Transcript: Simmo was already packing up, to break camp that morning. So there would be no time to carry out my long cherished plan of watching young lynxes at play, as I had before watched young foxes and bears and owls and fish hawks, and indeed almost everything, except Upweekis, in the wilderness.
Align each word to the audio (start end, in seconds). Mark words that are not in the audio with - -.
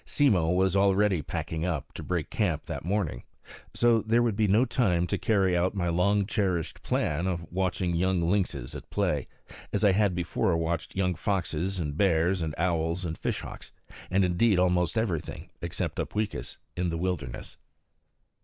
Simmo 0.03 0.49
was 0.49 0.75
already 0.75 1.21
packing 1.21 1.63
up, 1.63 1.93
to 1.93 2.01
break 2.01 2.31
camp 2.31 2.65
that 2.65 2.83
morning. 2.83 3.21
So 3.75 4.01
there 4.01 4.23
would 4.23 4.35
be 4.35 4.47
no 4.47 4.65
time 4.65 5.05
to 5.05 5.17
carry 5.19 5.55
out 5.55 5.75
my 5.75 5.89
long 5.89 6.25
cherished 6.25 6.81
plan 6.81 7.27
of 7.27 7.45
watching 7.51 7.95
young 7.95 8.19
lynxes 8.23 8.73
at 8.73 8.89
play, 8.89 9.27
as 9.71 9.83
I 9.83 9.91
had 9.91 10.15
before 10.15 10.57
watched 10.57 10.95
young 10.95 11.13
foxes 11.13 11.77
and 11.77 11.95
bears 11.95 12.41
and 12.41 12.55
owls 12.57 13.05
and 13.05 13.15
fish 13.15 13.41
hawks, 13.41 13.71
and 14.09 14.25
indeed 14.25 14.57
almost 14.57 14.97
everything, 14.97 15.51
except 15.61 15.99
Upweekis, 15.99 16.57
in 16.75 16.89
the 16.89 16.97
wilderness. 16.97 17.57